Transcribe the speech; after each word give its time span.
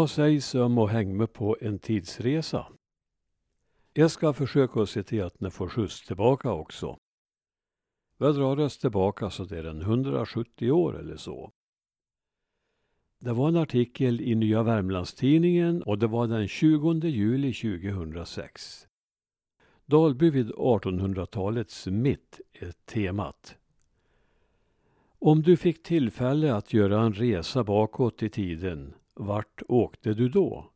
Vad 0.00 0.10
sägs 0.10 0.54
om 0.54 0.78
att 0.78 0.90
hänga 0.90 1.14
med 1.14 1.32
på 1.32 1.56
en 1.60 1.78
tidsresa? 1.78 2.66
Jag 3.92 4.10
ska 4.10 4.32
försöka 4.32 4.86
se 4.86 5.02
till 5.02 5.22
att 5.22 5.40
ni 5.40 5.50
får 5.50 5.68
skjuts 5.68 6.06
tillbaka 6.06 6.52
också. 6.52 6.98
Vi 8.18 8.32
drar 8.32 8.60
oss 8.60 8.78
tillbaka 8.78 9.30
så 9.30 9.44
det 9.44 9.58
är 9.58 9.64
en 9.64 9.80
170 9.80 10.70
år 10.70 10.98
eller 10.98 11.16
så. 11.16 11.52
Det 13.18 13.32
var 13.32 13.48
en 13.48 13.56
artikel 13.56 14.20
i 14.20 14.34
Nya 14.34 14.62
Värmlandstidningen 14.62 15.82
och 15.82 15.98
det 15.98 16.06
var 16.06 16.26
den 16.26 16.48
20 16.48 16.92
juli 17.08 17.52
2006. 17.52 18.86
Dalby 19.86 20.30
vid 20.30 20.50
1800-talets 20.50 21.86
mitt 21.86 22.40
är 22.52 22.72
temat. 22.84 23.56
Om 25.18 25.42
du 25.42 25.56
fick 25.56 25.82
tillfälle 25.82 26.54
att 26.54 26.72
göra 26.72 27.00
en 27.00 27.12
resa 27.12 27.64
bakåt 27.64 28.22
i 28.22 28.28
tiden, 28.28 28.94
vart 29.14 29.62
åkte 29.68 30.14
du 30.14 30.28
då? 30.28 30.70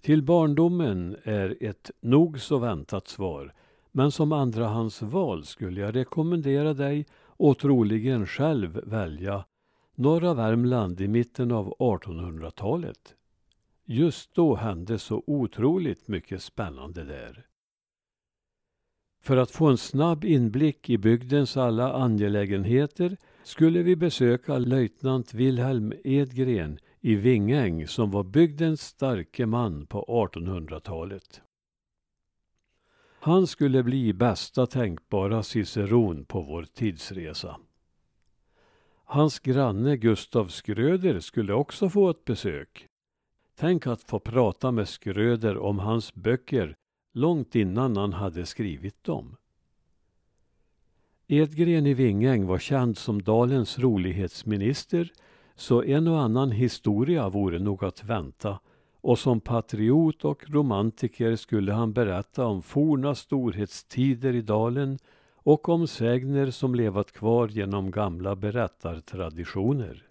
Till 0.00 0.22
barndomen 0.22 1.16
är 1.22 1.56
ett 1.60 1.90
nog 2.00 2.40
så 2.40 2.58
väntat 2.58 3.08
svar, 3.08 3.54
men 3.92 4.12
som 4.12 4.32
andrahandsval 4.32 5.44
skulle 5.44 5.80
jag 5.80 5.96
rekommendera 5.96 6.74
dig 6.74 7.06
och 7.14 7.58
troligen 7.58 8.26
själv 8.26 8.80
välja 8.84 9.44
norra 9.94 10.34
Värmland 10.34 11.00
i 11.00 11.08
mitten 11.08 11.52
av 11.52 11.74
1800-talet. 11.78 13.14
Just 13.84 14.34
då 14.34 14.54
hände 14.54 14.98
så 14.98 15.22
otroligt 15.26 16.08
mycket 16.08 16.42
spännande 16.42 17.04
där. 17.04 17.46
För 19.22 19.36
att 19.36 19.50
få 19.50 19.66
en 19.66 19.78
snabb 19.78 20.24
inblick 20.24 20.90
i 20.90 20.98
bygdens 20.98 21.56
alla 21.56 21.92
angelägenheter 21.92 23.16
skulle 23.42 23.82
vi 23.82 23.96
besöka 23.96 24.58
löjtnant 24.58 25.34
Wilhelm 25.34 25.92
Edgren 26.04 26.78
i 27.04 27.14
Vingäng 27.14 27.88
som 27.88 28.10
var 28.10 28.24
bygdens 28.24 28.82
starke 28.82 29.46
man 29.46 29.86
på 29.86 30.28
1800-talet. 30.32 31.42
Han 33.20 33.46
skulle 33.46 33.82
bli 33.82 34.12
bästa 34.12 34.66
tänkbara 34.66 35.42
ciceron 35.42 36.24
på 36.24 36.42
vår 36.42 36.62
tidsresa. 36.62 37.56
Hans 39.04 39.38
granne 39.38 39.96
Gustav 39.96 40.48
Skröder 40.48 41.20
skulle 41.20 41.52
också 41.52 41.88
få 41.88 42.10
ett 42.10 42.24
besök. 42.24 42.86
Tänk 43.54 43.86
att 43.86 44.02
få 44.02 44.18
prata 44.18 44.70
med 44.70 44.88
Skröder 44.88 45.58
om 45.58 45.78
hans 45.78 46.14
böcker 46.14 46.76
långt 47.12 47.54
innan 47.54 47.96
han 47.96 48.12
hade 48.12 48.46
skrivit 48.46 49.04
dem. 49.04 49.36
Edgren 51.26 51.86
i 51.86 51.94
Vingäng 51.94 52.46
var 52.46 52.58
känd 52.58 52.98
som 52.98 53.22
dalens 53.22 53.78
rolighetsminister 53.78 55.12
så 55.56 55.82
en 55.82 56.08
och 56.08 56.20
annan 56.20 56.50
historia 56.50 57.28
vore 57.28 57.58
nog 57.58 57.84
att 57.84 58.04
vänta 58.04 58.58
och 59.00 59.18
som 59.18 59.40
patriot 59.40 60.24
och 60.24 60.50
romantiker 60.50 61.36
skulle 61.36 61.72
han 61.72 61.92
berätta 61.92 62.46
om 62.46 62.62
forna 62.62 63.14
storhetstider 63.14 64.34
i 64.34 64.42
dalen 64.42 64.98
och 65.34 65.68
om 65.68 65.86
sägner 65.86 66.50
som 66.50 66.74
levat 66.74 67.12
kvar 67.12 67.48
genom 67.48 67.90
gamla 67.90 68.36
berättartraditioner. 68.36 70.08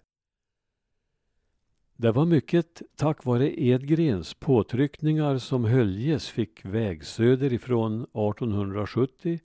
Det 1.96 2.12
var 2.12 2.24
mycket 2.24 2.82
tack 2.96 3.24
vare 3.24 3.62
Edgrens 3.62 4.34
påtryckningar 4.34 5.38
som 5.38 5.64
Höljes 5.64 6.28
fick 6.28 6.64
väg 6.64 7.04
söderifrån 7.04 8.02
1870 8.02 9.40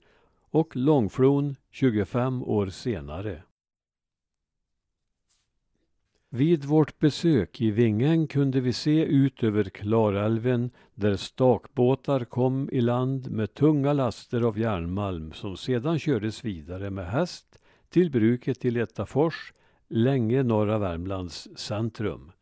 och 0.50 0.76
Långflon 0.76 1.56
25 1.70 2.42
år 2.42 2.66
senare. 2.66 3.42
Vid 6.32 6.64
vårt 6.64 6.98
besök 6.98 7.60
i 7.60 7.70
Vingäng 7.70 8.26
kunde 8.26 8.60
vi 8.60 8.72
se 8.72 9.04
ut 9.04 9.42
över 9.42 9.64
Klarälven 9.64 10.70
där 10.94 11.16
stakbåtar 11.16 12.24
kom 12.24 12.68
i 12.72 12.80
land 12.80 13.30
med 13.30 13.54
tunga 13.54 13.92
laster 13.92 14.40
av 14.40 14.58
järnmalm 14.58 15.32
som 15.32 15.56
sedan 15.56 15.98
kördes 15.98 16.44
vidare 16.44 16.90
med 16.90 17.06
häst 17.06 17.58
till 17.88 18.10
bruket 18.10 18.64
i 18.64 18.70
Letafors, 18.70 19.52
länge 19.88 20.42
norra 20.42 20.78
Värmlands 20.78 21.48
centrum. 21.56 22.32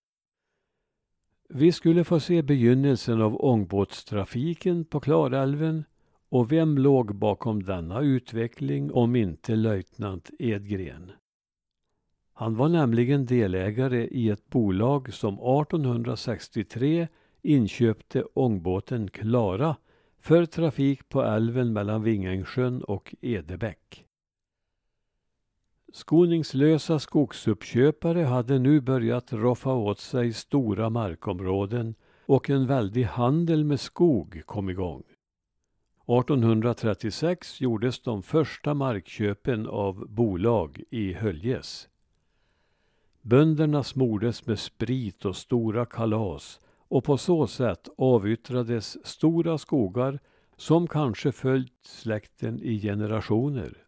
Vi 1.49 1.73
skulle 1.73 2.05
få 2.05 2.21
se 2.21 2.43
begynnelsen 2.43 3.23
av 3.23 3.45
ångbåtstrafiken 3.45 4.85
på 4.85 5.01
Klarälven 5.01 5.85
och 6.29 6.53
vem 6.53 6.79
låg 6.79 7.15
bakom 7.15 7.63
denna 7.63 8.01
utveckling 8.01 8.93
om 8.93 9.17
inte 9.17 9.57
löjtnant 9.57 10.31
Edgren. 10.39 11.13
Han 12.39 12.57
var 12.57 12.69
nämligen 12.69 13.27
delägare 13.27 14.07
i 14.07 14.29
ett 14.29 14.51
bolag 14.51 15.13
som 15.13 15.35
1863 15.35 17.09
inköpte 17.43 18.25
ångbåten 18.35 19.11
Klara 19.11 19.77
för 20.21 20.47
trafik 20.47 21.09
på 21.09 21.23
älven 21.23 21.73
mellan 21.73 22.03
Vingängsjön 22.03 22.83
och 22.83 23.15
Edebäck. 23.21 24.05
Skoningslösa 25.93 26.99
skogsuppköpare 26.99 28.23
hade 28.23 28.59
nu 28.59 28.81
börjat 28.81 29.33
roffa 29.33 29.75
åt 29.75 29.99
sig 30.01 30.33
stora 30.33 30.91
markområden 30.91 31.95
och 32.27 32.51
en 32.51 32.67
väldig 32.67 33.05
handel 33.05 33.65
med 33.65 33.81
skog 33.81 34.43
kom 34.47 34.71
igång. 34.71 35.03
1836 36.09 37.61
gjordes 37.61 38.03
de 38.03 38.23
första 38.23 38.75
markköpen 38.75 39.67
av 39.67 40.09
bolag 40.09 40.83
i 40.91 41.13
Höljes. 41.13 41.89
Bönderna 43.23 43.83
smordes 43.83 44.47
med 44.47 44.59
sprit 44.59 45.25
och 45.25 45.37
stora 45.37 45.87
kalas 45.87 46.61
och 46.89 47.05
på 47.05 47.19
så 47.19 47.47
sätt 47.47 47.89
avyttrades 47.99 49.07
stora 49.07 49.59
skogar 49.59 50.19
som 50.57 50.87
kanske 50.87 51.33
följt 51.33 51.85
släkten 51.85 52.61
i 52.63 52.81
generationer. 52.81 53.85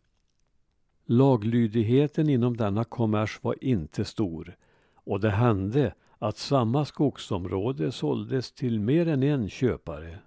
Laglydigheten 1.04 2.28
inom 2.28 2.56
denna 2.56 2.84
kommers 2.84 3.38
var 3.42 3.64
inte 3.64 4.04
stor 4.04 4.56
och 4.94 5.20
det 5.20 5.30
hände 5.30 5.94
att 6.18 6.36
samma 6.36 6.84
skogsområde 6.84 7.92
såldes 7.92 8.52
till 8.52 8.80
mer 8.80 9.08
än 9.08 9.22
en 9.22 9.48
köpare. 9.48 10.18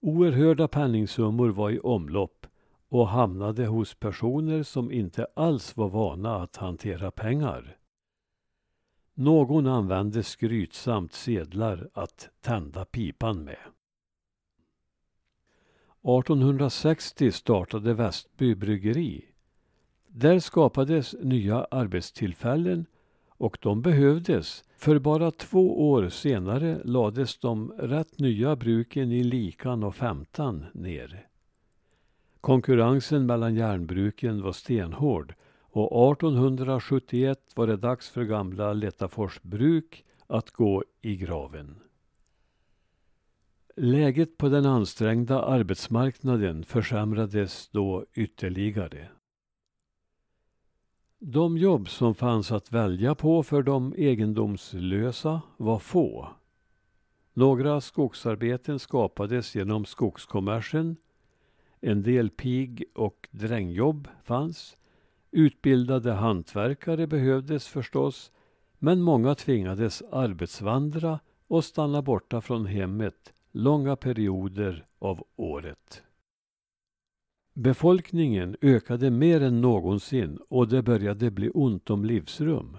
Oerhörda 0.00 0.68
penningsummor 0.68 1.48
var 1.48 1.70
i 1.70 1.78
omlopp 1.78 2.46
och 2.88 3.08
hamnade 3.08 3.66
hos 3.66 3.94
personer 3.94 4.62
som 4.62 4.92
inte 4.92 5.26
alls 5.36 5.76
var 5.76 5.88
vana 5.88 6.36
att 6.36 6.56
hantera 6.56 7.10
pengar. 7.10 7.76
Någon 9.14 9.66
använde 9.66 10.22
skrytsamt 10.22 11.12
sedlar 11.12 11.88
att 11.94 12.28
tända 12.40 12.84
pipan 12.84 13.44
med. 13.44 13.58
1860 16.06 17.32
startade 17.32 17.94
Västby 17.94 18.54
bryggeri. 18.54 19.24
Där 20.08 20.38
skapades 20.38 21.14
nya 21.22 21.64
arbetstillfällen 21.64 22.86
och 23.28 23.58
de 23.62 23.82
behövdes 23.82 24.64
för 24.76 24.98
bara 24.98 25.30
två 25.30 25.90
år 25.90 26.08
senare 26.08 26.80
lades 26.84 27.38
de 27.38 27.72
rätt 27.72 28.18
nya 28.18 28.56
bruken 28.56 29.12
i 29.12 29.24
Likan 29.24 29.84
och 29.84 29.94
Femtan 29.94 30.64
ner. 30.74 31.26
Konkurrensen 32.46 33.26
mellan 33.26 33.54
järnbruken 33.54 34.42
var 34.42 34.52
stenhård 34.52 35.34
och 35.60 36.12
1871 36.12 37.52
var 37.54 37.66
det 37.66 37.76
dags 37.76 38.10
för 38.10 38.24
gamla 38.24 38.72
Lettafors 38.72 39.42
bruk 39.42 40.04
att 40.26 40.50
gå 40.50 40.84
i 41.00 41.16
graven. 41.16 41.76
Läget 43.76 44.36
på 44.36 44.48
den 44.48 44.66
ansträngda 44.66 45.42
arbetsmarknaden 45.42 46.64
försämrades 46.64 47.68
då 47.68 48.04
ytterligare. 48.14 49.08
De 51.18 51.58
jobb 51.58 51.88
som 51.88 52.14
fanns 52.14 52.52
att 52.52 52.72
välja 52.72 53.14
på 53.14 53.42
för 53.42 53.62
de 53.62 53.94
egendomslösa 53.96 55.42
var 55.56 55.78
få. 55.78 56.28
Några 57.32 57.80
skogsarbeten 57.80 58.78
skapades 58.78 59.54
genom 59.54 59.84
skogskommersen. 59.84 60.96
En 61.80 62.02
del 62.02 62.30
pig 62.30 62.84
och 62.94 63.28
drängjobb 63.30 64.08
fanns. 64.24 64.76
Utbildade 65.30 66.12
hantverkare 66.12 67.06
behövdes 67.06 67.68
förstås, 67.68 68.32
men 68.78 69.02
många 69.02 69.34
tvingades 69.34 70.02
arbetsvandra 70.02 71.20
och 71.48 71.64
stanna 71.64 72.02
borta 72.02 72.40
från 72.40 72.66
hemmet 72.66 73.32
långa 73.52 73.96
perioder 73.96 74.86
av 74.98 75.24
året. 75.36 76.02
Befolkningen 77.54 78.56
ökade 78.60 79.10
mer 79.10 79.40
än 79.40 79.60
någonsin 79.60 80.38
och 80.48 80.68
det 80.68 80.82
började 80.82 81.30
bli 81.30 81.50
ont 81.50 81.90
om 81.90 82.04
livsrum. 82.04 82.76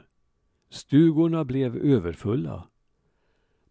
Stugorna 0.70 1.46
blev 1.46 1.78
överfulla. 1.78 2.68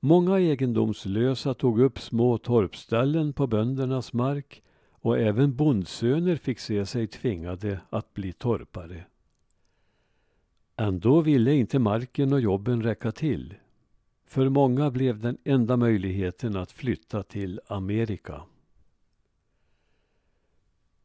Många 0.01 0.39
egendomslösa 0.41 1.55
tog 1.55 1.81
upp 1.81 1.99
små 1.99 2.39
torpställen 2.39 3.33
på 3.33 3.47
böndernas 3.47 4.13
mark 4.13 4.63
och 5.07 5.19
även 5.19 5.57
bondsöner 5.57 6.37
fick 6.37 6.59
se 6.59 6.87
sig 6.87 7.07
tvingade 7.07 7.81
att 7.91 8.15
bli 8.15 8.33
torpare. 8.33 9.05
Ändå 10.77 11.21
ville 11.21 11.55
inte 11.55 11.79
marken 11.79 12.33
och 12.33 12.41
jobben 12.41 12.83
räcka 12.83 13.13
till. 13.13 13.55
För 14.25 14.49
många 14.49 14.91
blev 14.91 15.19
den 15.19 15.39
enda 15.45 15.77
möjligheten 15.77 16.57
att 16.57 16.73
flytta 16.73 17.23
till 17.23 17.61
Amerika. 17.67 18.43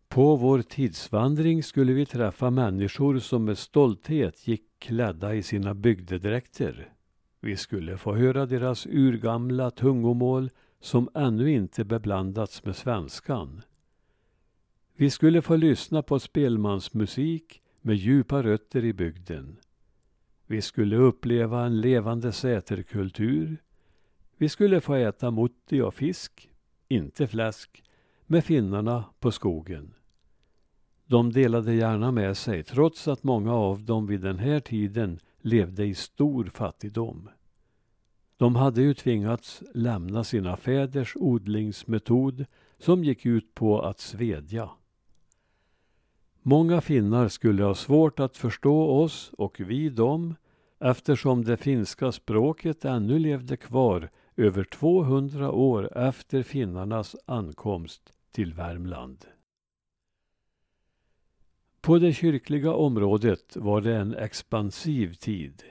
På 0.07 0.36
vår 0.36 0.62
tidsvandring 0.62 1.63
skulle 1.63 1.94
vi 1.94 2.06
träffa 2.06 2.50
människor 2.50 3.19
som 3.19 3.45
med 3.45 3.57
stolthet 3.57 4.48
gick 4.48 4.63
klädda 4.80 5.36
i 5.36 5.44
sina 5.44 5.74
bygdedräkter. 5.74 6.94
Vi 7.39 7.57
skulle 7.57 7.98
få 7.98 8.15
höra 8.15 8.45
deras 8.45 8.86
urgamla 8.86 9.71
tungomål 9.71 10.50
som 10.80 11.09
ännu 11.13 11.51
inte 11.51 11.86
beblandats 11.86 12.65
med 12.65 12.75
svenskan. 12.75 13.62
Vi 15.01 15.09
skulle 15.09 15.42
få 15.42 15.56
lyssna 15.56 16.01
på 16.01 16.19
spelmansmusik 16.19 17.62
med 17.81 17.95
djupa 17.95 18.44
rötter 18.44 18.86
i 18.86 18.94
bygden. 18.94 19.57
Vi 20.48 20.62
skulle 20.62 20.98
uppleva 20.98 21.65
en 21.65 21.81
levande 21.81 22.31
säterkultur. 22.31 23.57
Vi 24.38 24.50
skulle 24.50 24.81
få 24.81 24.94
äta 24.94 25.31
mutti 25.31 25.81
och 25.81 25.94
fisk, 25.94 26.50
inte 26.88 27.27
fläsk, 27.27 27.83
med 28.25 28.45
finnarna 28.45 29.06
på 29.19 29.31
skogen. 29.31 29.94
De 31.06 31.31
delade 31.33 31.74
gärna 31.74 32.12
med 32.12 32.38
sig 32.38 32.63
trots 32.63 33.07
att 33.07 33.24
många 33.24 33.53
av 33.53 33.83
dem 33.83 34.07
vid 34.07 34.21
den 34.21 34.39
här 34.39 34.59
tiden 34.59 35.19
levde 35.39 35.86
i 35.86 35.95
stor 35.95 36.45
fattigdom. 36.45 37.30
De 38.38 38.56
hade 38.56 38.81
ju 38.81 38.94
tvingats 38.94 39.63
lämna 39.74 40.24
sina 40.24 40.57
fäders 40.57 41.15
odlingsmetod 41.15 42.45
som 42.77 43.03
gick 43.03 43.25
ut 43.25 43.53
på 43.53 43.81
att 43.81 44.00
svedja. 44.00 44.69
Många 46.43 46.81
finnar 46.81 47.27
skulle 47.27 47.63
ha 47.63 47.75
svårt 47.75 48.19
att 48.19 48.38
förstå 48.38 48.89
oss 48.89 49.31
och 49.38 49.59
vi 49.59 49.89
dem 49.89 50.35
eftersom 50.79 51.43
det 51.43 51.57
finska 51.57 52.11
språket 52.11 52.85
ännu 52.85 53.19
levde 53.19 53.57
kvar 53.57 54.09
över 54.38 54.63
200 54.63 55.51
år 55.51 55.97
efter 55.97 56.43
finnarnas 56.43 57.15
ankomst 57.25 58.13
till 58.31 58.53
Värmland. 58.53 59.25
På 61.81 61.97
det 61.97 62.13
kyrkliga 62.13 62.73
området 62.73 63.55
var 63.55 63.81
det 63.81 63.95
en 63.95 64.15
expansiv 64.15 65.13
tid. 65.13 65.63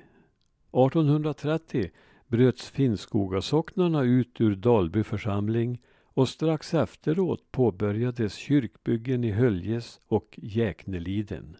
1830 0.73 1.91
bröts 2.27 2.71
Finnskogasocknarna 2.71 4.03
ut 4.03 4.41
ur 4.41 4.57
Dalby 4.57 5.03
församling 5.03 5.81
och 6.21 6.29
strax 6.29 6.75
efteråt 6.75 7.53
påbörjades 7.53 8.35
kyrkbyggen 8.35 9.25
i 9.25 9.31
Höljes 9.31 10.01
och 10.07 10.39
Jäkneliden. 10.43 11.57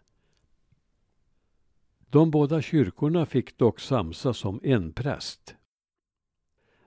De 2.09 2.31
båda 2.31 2.61
kyrkorna 2.61 3.25
fick 3.25 3.57
dock 3.57 3.79
samsas 3.79 4.45
om 4.45 4.59
en 4.63 4.93
präst. 4.93 5.55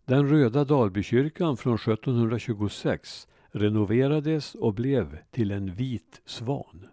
Den 0.05 0.29
röda 0.29 0.65
Dalbykyrkan 0.65 1.57
från 1.57 1.75
1726 1.75 3.29
renoverades 3.47 4.55
och 4.55 4.75
blev 4.75 5.19
till 5.31 5.51
en 5.51 5.75
vit 5.75 6.23
svan. 6.25 6.87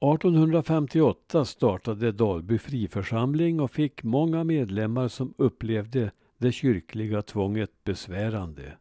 1858 0.00 1.44
startade 1.44 2.12
Dalby 2.12 2.58
friförsamling 2.58 3.60
och 3.60 3.70
fick 3.70 4.02
många 4.02 4.44
medlemmar 4.44 5.08
som 5.08 5.34
upplevde 5.38 6.10
det 6.36 6.52
kyrkliga 6.52 7.22
tvånget 7.22 7.84
besvärande. 7.84 8.78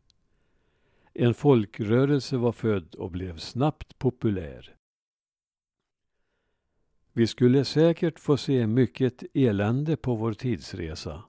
En 1.19 1.33
folkrörelse 1.33 2.37
var 2.37 2.51
född 2.51 2.95
och 2.95 3.11
blev 3.11 3.37
snabbt 3.37 3.99
populär. 3.99 4.75
Vi 7.13 7.27
skulle 7.27 7.65
säkert 7.65 8.19
få 8.19 8.37
se 8.37 8.67
mycket 8.67 9.23
elände 9.33 9.97
på 9.97 10.15
vår 10.15 10.33
tidsresa. 10.33 11.23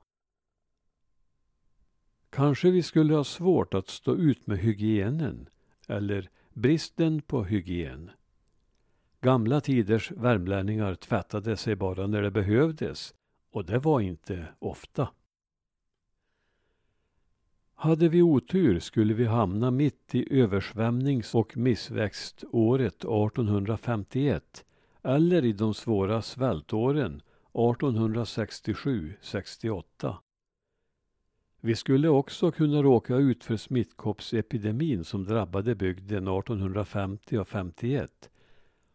Kanske 2.31 2.71
vi 2.71 2.83
skulle 2.83 3.15
ha 3.15 3.25
svårt 3.25 3.75
att 3.75 3.89
stå 3.89 4.17
ut 4.17 4.47
med 4.47 4.59
hygienen 4.59 5.49
eller 5.87 6.31
bristen 6.53 7.23
på 7.23 7.45
hygien. 7.45 8.11
Gamla 9.21 9.61
tiders 9.61 10.11
värmlänningar 10.11 10.95
tvättade 10.95 11.57
sig 11.57 11.77
bara 11.77 12.07
när 12.07 12.23
det 12.23 12.31
behövdes 12.31 13.15
och 13.51 13.65
det 13.65 13.79
var 13.79 14.01
inte 14.01 14.47
ofta. 14.59 15.09
Hade 17.81 18.09
vi 18.09 18.23
otur 18.23 18.79
skulle 18.79 19.15
vi 19.15 19.25
hamna 19.25 19.71
mitt 19.71 20.15
i 20.15 20.41
översvämnings 20.41 21.35
och 21.35 21.57
missväxtåret 21.57 22.95
1851 22.95 24.65
eller 25.03 25.45
i 25.45 25.53
de 25.53 25.75
svåra 25.75 26.23
svältåren 26.23 27.23
1867-68. 27.53 30.15
Vi 31.61 31.77
skulle 31.77 32.09
också 32.09 32.51
kunna 32.51 32.83
råka 32.83 33.17
ut 33.17 33.45
för 33.45 33.57
smittkoppsepidemin 33.57 35.05
som 35.05 35.25
drabbade 35.25 35.75
bygden 35.75 36.29
1850 36.29 37.39
och 37.39 37.49
51 37.49 38.31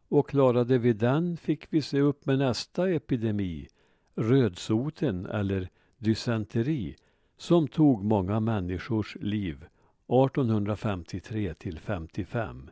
och 0.10 0.30
klarade 0.30 0.78
vi 0.78 0.94
den 0.94 1.38
fick 1.38 1.66
vi 1.70 1.82
se 1.82 2.00
upp 2.00 2.26
med 2.26 2.40
nästa 2.40 2.90
epidemi, 2.90 3.68
rödsoten 4.16 5.26
eller 5.26 5.70
dysenteri, 5.98 6.96
som 7.38 7.68
tog 7.68 8.04
många 8.04 8.40
människors 8.40 9.18
liv 9.20 9.66
1853 10.08 11.54
till 11.54 11.80
55 11.80 12.70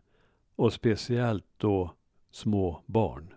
och 0.55 0.73
speciellt 0.73 1.45
då 1.57 1.93
små 2.31 2.81
barn. 2.85 3.33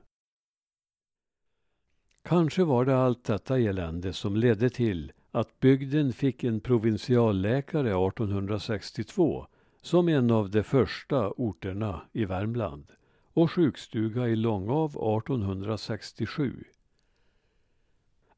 Kanske 2.22 2.64
var 2.64 2.84
det 2.84 2.96
allt 2.96 3.24
detta 3.24 3.58
elände 3.58 4.12
som 4.12 4.36
ledde 4.36 4.70
till 4.70 5.12
att 5.30 5.60
bygden 5.60 6.12
fick 6.12 6.44
en 6.44 6.60
provinsialläkare 6.60 8.06
1862 8.08 9.46
som 9.82 10.08
en 10.08 10.30
av 10.30 10.50
de 10.50 10.62
första 10.62 11.30
orterna 11.30 12.00
i 12.12 12.24
Värmland 12.24 12.86
och 13.32 13.50
sjukstuga 13.50 14.28
i 14.28 14.36
Långav 14.36 14.90
1867. 14.90 16.64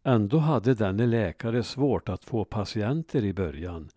Ändå 0.08 0.38
hade 0.38 0.74
denne 0.74 1.06
läkare 1.06 1.62
svårt 1.62 2.08
att 2.08 2.24
få 2.24 2.44
patienter 2.44 3.24
i 3.24 3.32
början 3.32 3.88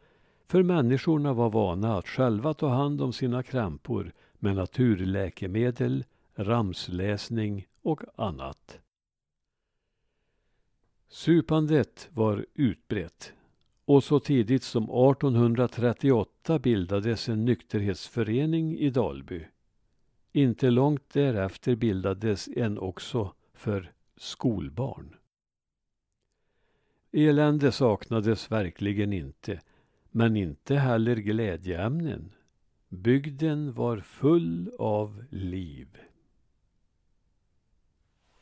för 0.47 0.63
människorna 0.63 1.33
var 1.33 1.49
vana 1.49 1.97
att 1.97 2.07
själva 2.07 2.53
ta 2.53 2.69
hand 2.69 3.01
om 3.01 3.13
sina 3.13 3.43
krämpor 3.43 4.11
med 4.39 4.55
naturläkemedel, 4.55 6.05
ramsläsning 6.35 7.67
och 7.81 8.01
annat. 8.15 8.79
Supandet 11.09 12.09
var 12.11 12.45
utbrett 12.53 13.33
och 13.85 14.03
så 14.03 14.19
tidigt 14.19 14.63
som 14.63 14.83
1838 14.83 16.59
bildades 16.59 17.29
en 17.29 17.45
nykterhetsförening 17.45 18.77
i 18.77 18.89
Dalby. 18.89 19.45
Inte 20.31 20.69
långt 20.69 21.09
därefter 21.13 21.75
bildades 21.75 22.47
en 22.47 22.79
också 22.79 23.33
för 23.53 23.91
skolbarn. 24.17 25.18
Elände 27.11 27.71
saknades 27.71 28.51
verkligen 28.51 29.13
inte, 29.13 29.61
men 30.11 30.35
inte 30.35 30.75
heller 30.75 31.15
glädjeämnen. 31.15 32.31
Bygden 32.89 33.73
var 33.73 33.97
full 33.97 34.71
av 34.79 35.23
liv. 35.29 35.97